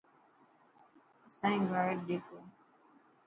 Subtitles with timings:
[1.27, 2.37] اسانئي گائڊ ڏيکو.